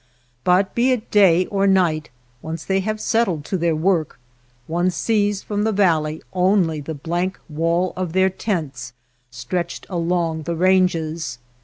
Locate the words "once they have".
2.41-2.99